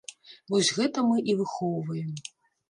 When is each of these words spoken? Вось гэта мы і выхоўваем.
Вось 0.53 0.71
гэта 0.77 1.03
мы 1.09 1.17
і 1.29 1.35
выхоўваем. 1.43 2.11